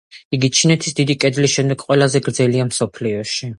[0.37, 3.47] იგი ჩინეთის დიდი კედლის შემდეგ ყველაზე გრძელია მსოფლიოში.